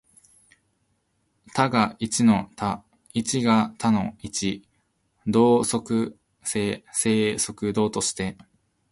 [1.53, 4.67] 多が一の多、一が多の一、
[5.27, 8.35] 動即静、静即動として、